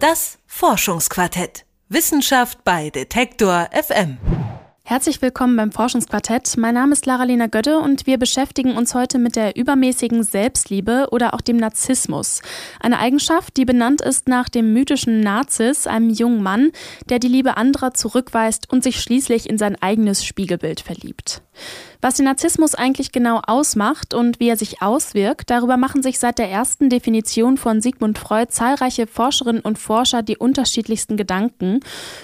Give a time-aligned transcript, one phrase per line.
[0.00, 1.64] Das Forschungsquartett.
[1.88, 4.18] Wissenschaft bei Detektor FM.
[4.84, 6.56] Herzlich willkommen beim Forschungsquartett.
[6.56, 11.34] Mein Name ist Lara-Lena Götte und wir beschäftigen uns heute mit der übermäßigen Selbstliebe oder
[11.34, 12.42] auch dem Narzissmus.
[12.78, 16.70] Eine Eigenschaft, die benannt ist nach dem mythischen Narzis, einem jungen Mann,
[17.08, 21.42] der die Liebe anderer zurückweist und sich schließlich in sein eigenes Spiegelbild verliebt.
[22.00, 26.38] Was den Narzissmus eigentlich genau ausmacht und wie er sich auswirkt, darüber machen sich seit
[26.38, 31.80] der ersten Definition von Sigmund Freud zahlreiche Forscherinnen und Forscher die unterschiedlichsten Gedanken.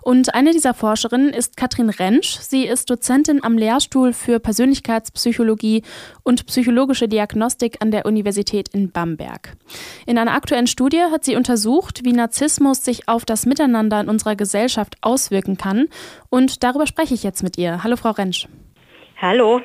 [0.00, 2.38] Und eine dieser Forscherinnen ist Katrin Rentsch.
[2.40, 5.82] Sie ist Dozentin am Lehrstuhl für Persönlichkeitspsychologie
[6.22, 9.54] und psychologische Diagnostik an der Universität in Bamberg.
[10.06, 14.34] In einer aktuellen Studie hat sie untersucht, wie Narzissmus sich auf das Miteinander in unserer
[14.34, 15.88] Gesellschaft auswirken kann.
[16.30, 17.84] Und darüber spreche ich jetzt mit ihr.
[17.84, 18.48] Hallo, Frau Rentsch.
[19.20, 19.60] Hallo.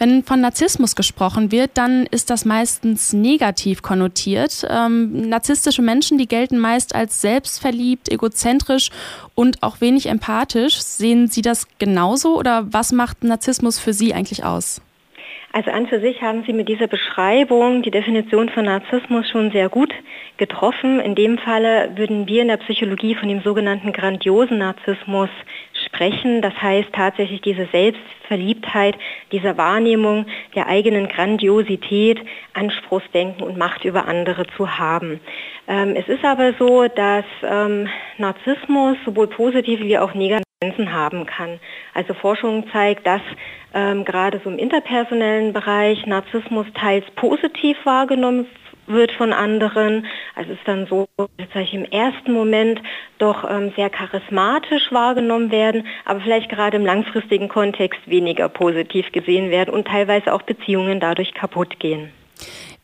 [0.00, 4.66] Wenn von Narzissmus gesprochen wird, dann ist das meistens negativ konnotiert.
[4.68, 8.90] Ähm, narzisstische Menschen, die gelten meist als selbstverliebt, egozentrisch
[9.36, 10.80] und auch wenig empathisch.
[10.80, 14.82] Sehen Sie das genauso oder was macht Narzissmus für Sie eigentlich aus?
[15.52, 19.68] Also an für sich haben Sie mit dieser Beschreibung die Definition von Narzissmus schon sehr
[19.68, 19.92] gut
[20.36, 21.00] getroffen.
[21.00, 25.28] In dem Falle würden wir in der Psychologie von dem sogenannten grandiosen Narzissmus
[26.00, 26.40] sprechen.
[26.40, 28.96] Das heißt tatsächlich diese Selbstverliebtheit,
[29.32, 32.18] diese Wahrnehmung der eigenen Grandiosität,
[32.54, 35.20] Anspruchsdenken und Macht über andere zu haben.
[35.68, 40.42] Ähm, es ist aber so, dass ähm, Narzissmus sowohl positive wie auch negative
[40.92, 41.58] haben kann.
[41.94, 43.22] Also Forschung zeigt, dass
[43.72, 48.46] ähm, gerade so im interpersonellen Bereich Narzissmus teils positiv wahrgenommen
[48.90, 50.06] wird von anderen.
[50.34, 52.80] Also es ist dann so, dass ich im ersten Moment
[53.18, 59.50] doch ähm, sehr charismatisch wahrgenommen werden, aber vielleicht gerade im langfristigen Kontext weniger positiv gesehen
[59.50, 62.10] werden und teilweise auch Beziehungen dadurch kaputt gehen.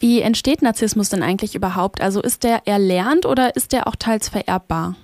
[0.00, 2.00] Wie entsteht Narzissmus denn eigentlich überhaupt?
[2.00, 4.96] Also ist der erlernt oder ist der auch teils vererbbar?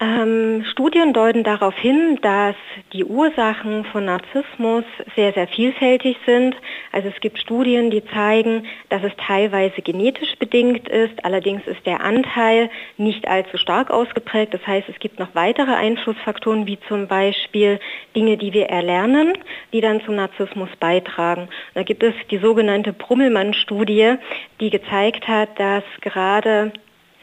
[0.00, 2.56] Ähm, Studien deuten darauf hin, dass
[2.92, 4.82] die Ursachen von Narzissmus
[5.14, 6.56] sehr, sehr vielfältig sind.
[6.90, 11.24] Also es gibt Studien, die zeigen, dass es teilweise genetisch bedingt ist.
[11.24, 14.52] Allerdings ist der Anteil nicht allzu stark ausgeprägt.
[14.52, 17.78] Das heißt, es gibt noch weitere Einflussfaktoren, wie zum Beispiel
[18.16, 19.34] Dinge, die wir erlernen,
[19.72, 21.48] die dann zum Narzissmus beitragen.
[21.74, 24.16] da gibt es die sogenannte Brummelmann-Studie,
[24.60, 26.72] die gezeigt hat, dass gerade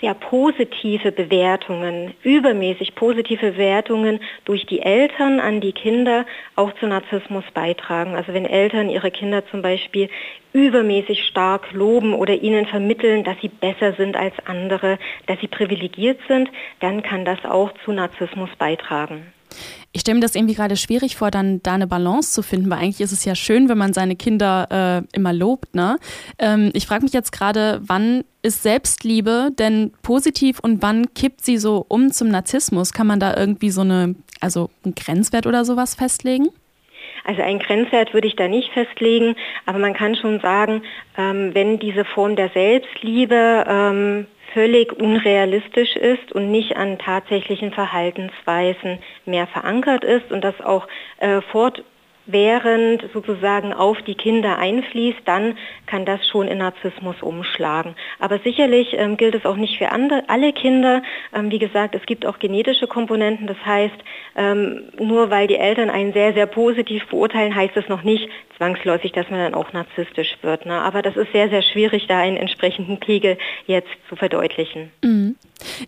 [0.00, 7.44] sehr positive Bewertungen, übermäßig positive Bewertungen durch die Eltern an die Kinder auch zu Narzissmus
[7.54, 8.14] beitragen.
[8.14, 10.08] Also wenn Eltern ihre Kinder zum Beispiel
[10.52, 16.18] übermäßig stark loben oder ihnen vermitteln, dass sie besser sind als andere, dass sie privilegiert
[16.28, 19.32] sind, dann kann das auch zu Narzissmus beitragen.
[19.92, 22.78] Ich stelle mir das irgendwie gerade schwierig vor, dann da eine Balance zu finden, weil
[22.78, 25.74] eigentlich ist es ja schön, wenn man seine Kinder äh, immer lobt.
[25.74, 25.98] Ne?
[26.38, 31.58] Ähm, ich frage mich jetzt gerade, wann ist Selbstliebe denn positiv und wann kippt sie
[31.58, 32.92] so um zum Narzissmus?
[32.92, 36.48] Kann man da irgendwie so eine, also einen Grenzwert oder sowas festlegen?
[37.24, 39.34] Also einen Grenzwert würde ich da nicht festlegen,
[39.66, 40.82] aber man kann schon sagen,
[41.18, 49.00] ähm, wenn diese Form der Selbstliebe ähm, völlig unrealistisch ist und nicht an tatsächlichen Verhaltensweisen
[49.26, 51.84] mehr verankert ist und das auch äh, fort
[52.26, 55.56] während sozusagen auf die Kinder einfließt, dann
[55.86, 57.94] kann das schon in Narzissmus umschlagen.
[58.18, 61.02] Aber sicherlich ähm, gilt es auch nicht für andere, alle Kinder.
[61.34, 63.46] Ähm, wie gesagt, es gibt auch genetische Komponenten.
[63.46, 63.96] Das heißt,
[64.36, 69.12] ähm, nur weil die Eltern einen sehr, sehr positiv beurteilen, heißt es noch nicht zwangsläufig,
[69.12, 70.66] dass man dann auch narzisstisch wird.
[70.66, 70.74] Ne?
[70.74, 74.90] Aber das ist sehr, sehr schwierig, da einen entsprechenden Pegel jetzt zu verdeutlichen.
[75.02, 75.36] Mhm.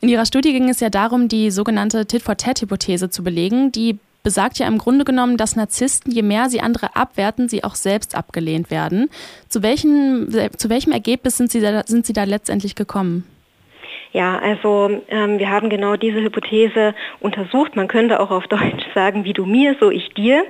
[0.00, 4.66] In Ihrer Studie ging es ja darum, die sogenannte Tit-for-Tat-Hypothese zu belegen, die besagt ja
[4.66, 9.08] im Grunde genommen, dass Narzissten, je mehr sie andere abwerten, sie auch selbst abgelehnt werden.
[9.48, 13.24] Zu welchem, zu welchem Ergebnis sind sie, da, sind sie da letztendlich gekommen?
[14.12, 17.76] Ja, also ähm, wir haben genau diese Hypothese untersucht.
[17.76, 20.44] Man könnte auch auf Deutsch sagen, wie du mir, so ich dir.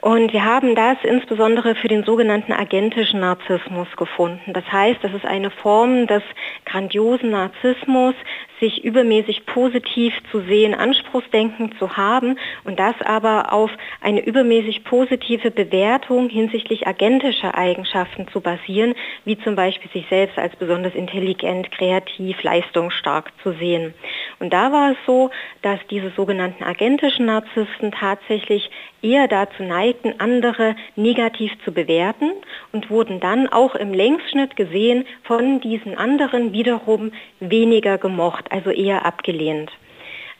[0.00, 4.52] Und wir haben das insbesondere für den sogenannten agentischen Narzissmus gefunden.
[4.52, 6.22] Das heißt, das ist eine Form des
[6.64, 8.14] grandiosen Narzissmus,
[8.60, 13.70] sich übermäßig positiv zu sehen, Anspruchsdenken zu haben und das aber auf
[14.00, 20.54] eine übermäßig positive Bewertung hinsichtlich agentischer Eigenschaften zu basieren, wie zum Beispiel sich selbst als
[20.56, 23.94] besonders intelligent, kreativ, leistungsstark zu sehen.
[24.38, 25.30] Und da war es so,
[25.62, 28.70] dass diese sogenannten agentischen Narzissten tatsächlich
[29.02, 32.32] eher dazu neigten, andere negativ zu bewerten
[32.72, 39.04] und wurden dann auch im Längsschnitt gesehen von diesen anderen wiederum weniger gemocht, also eher
[39.04, 39.70] abgelehnt.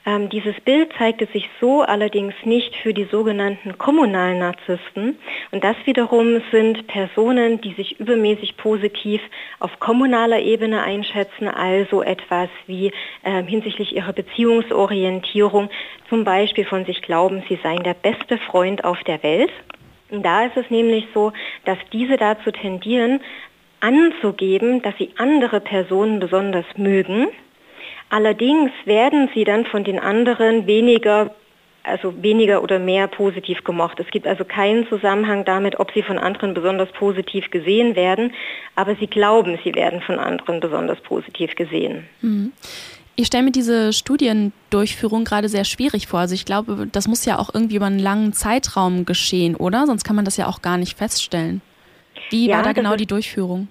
[0.03, 5.19] Ähm, dieses Bild zeigte sich so allerdings nicht für die sogenannten kommunalen Narzissten.
[5.51, 9.21] Und das wiederum sind Personen, die sich übermäßig positiv
[9.59, 12.91] auf kommunaler Ebene einschätzen, also etwas wie
[13.21, 15.69] äh, hinsichtlich ihrer Beziehungsorientierung,
[16.09, 19.51] zum Beispiel von sich glauben, sie seien der beste Freund auf der Welt.
[20.09, 21.31] Und da ist es nämlich so,
[21.65, 23.21] dass diese dazu tendieren,
[23.81, 27.27] anzugeben, dass sie andere Personen besonders mögen
[28.11, 31.31] Allerdings werden sie dann von den anderen weniger
[31.83, 33.99] also weniger oder mehr positiv gemocht.
[33.99, 38.33] Es gibt also keinen Zusammenhang damit, ob sie von anderen besonders positiv gesehen werden,
[38.75, 42.07] aber sie glauben, sie werden von anderen besonders positiv gesehen.
[42.21, 42.51] Mhm.
[43.15, 46.19] Ich stelle mir diese Studiendurchführung gerade sehr schwierig vor.
[46.19, 49.87] Also ich glaube, das muss ja auch irgendwie über einen langen Zeitraum geschehen, oder?
[49.87, 51.61] Sonst kann man das ja auch gar nicht feststellen.
[52.29, 53.67] Wie ja, war da genau die Durchführung?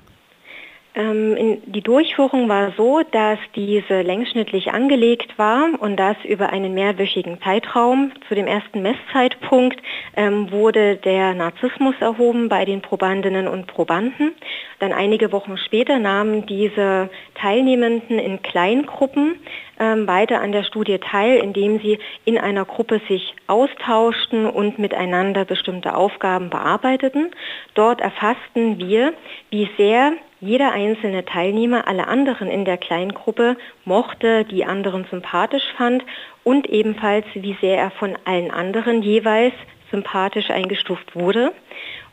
[0.94, 7.40] Ähm, die Durchführung war so, dass diese längsschnittlich angelegt war und das über einen mehrwöchigen
[7.42, 8.10] Zeitraum.
[8.28, 9.80] Zu dem ersten Messzeitpunkt
[10.16, 14.32] ähm, wurde der Narzissmus erhoben bei den Probandinnen und Probanden.
[14.80, 19.36] Dann einige Wochen später nahmen diese Teilnehmenden in Kleingruppen
[19.80, 25.44] ähm, weiter an der Studie teil, indem sie in einer Gruppe sich austauschten und miteinander
[25.44, 27.30] bestimmte Aufgaben bearbeiteten.
[27.74, 29.14] Dort erfassten wir,
[29.50, 36.04] wie sehr jeder einzelne Teilnehmer alle anderen in der Kleingruppe mochte, die anderen sympathisch fand
[36.44, 39.54] und ebenfalls, wie sehr er von allen anderen jeweils
[39.90, 41.52] sympathisch eingestuft wurde.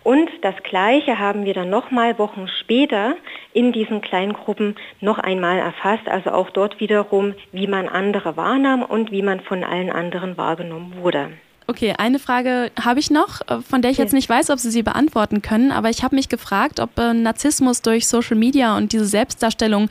[0.03, 3.15] Und das Gleiche haben wir dann nochmal Wochen später
[3.53, 9.11] in diesen Kleingruppen noch einmal erfasst, also auch dort wiederum, wie man andere wahrnahm und
[9.11, 11.31] wie man von allen anderen wahrgenommen wurde.
[11.69, 14.71] Okay, eine Frage habe ich noch, äh, von der ich jetzt nicht weiß, ob Sie
[14.71, 18.93] sie beantworten können, aber ich habe mich gefragt, ob äh, Narzissmus durch Social Media und
[18.93, 19.89] diese Selbstdarstellung,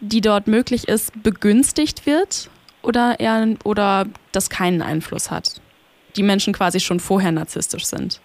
[0.00, 2.48] die dort möglich ist, begünstigt wird
[2.82, 5.60] oder eher oder das keinen Einfluss hat.
[6.16, 8.20] Die Menschen quasi schon vorher narzisstisch sind.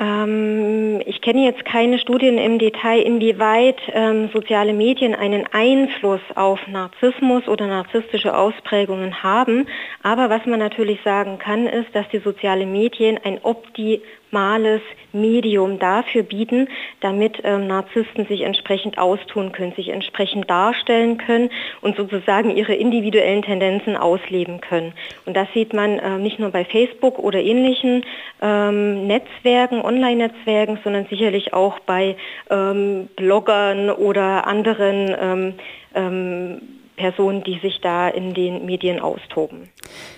[0.00, 6.58] Ähm, ich kenne jetzt keine Studien im Detail, inwieweit ähm, soziale Medien einen Einfluss auf
[6.66, 9.66] Narzissmus oder narzisstische Ausprägungen haben.
[10.02, 14.00] Aber was man natürlich sagen kann, ist, dass die sozialen Medien ein opti
[14.30, 14.80] optimales
[15.12, 16.68] Medium dafür bieten,
[17.00, 21.50] damit ähm, Narzissten sich entsprechend austun können, sich entsprechend darstellen können
[21.80, 24.92] und sozusagen ihre individuellen Tendenzen ausleben können.
[25.26, 28.04] Und das sieht man äh, nicht nur bei Facebook oder ähnlichen
[28.40, 32.16] ähm, Netzwerken, Online-Netzwerken, sondern sicherlich auch bei
[32.50, 35.54] ähm, Bloggern oder anderen ähm,
[35.94, 39.70] ähm, Personen, die sich da in den Medien austoben.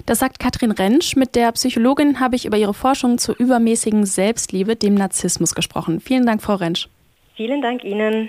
[0.05, 1.15] Das sagt Katrin Rentsch.
[1.15, 6.01] Mit der Psychologin habe ich über ihre Forschung zur übermäßigen Selbstliebe, dem Narzissmus, gesprochen.
[6.01, 6.89] Vielen Dank, Frau Rentsch.
[7.37, 8.29] Vielen Dank Ihnen.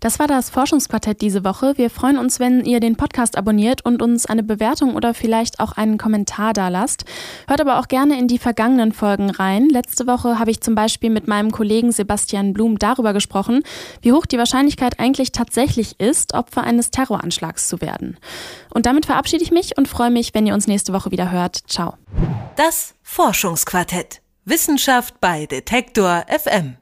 [0.00, 1.74] Das war das Forschungsquartett diese Woche.
[1.76, 5.72] Wir freuen uns, wenn ihr den Podcast abonniert und uns eine Bewertung oder vielleicht auch
[5.72, 7.04] einen Kommentar da lasst.
[7.48, 9.68] Hört aber auch gerne in die vergangenen Folgen rein.
[9.68, 13.62] Letzte Woche habe ich zum Beispiel mit meinem Kollegen Sebastian Blum darüber gesprochen,
[14.02, 18.18] wie hoch die Wahrscheinlichkeit eigentlich tatsächlich ist, Opfer eines Terroranschlags zu werden.
[18.70, 21.60] Und damit verabschiede ich mich und freue mich, wenn ihr uns nächste Woche wieder hört.
[21.66, 21.94] Ciao.
[22.56, 24.20] Das Forschungsquartett.
[24.44, 26.76] Wissenschaft bei Detektor FM.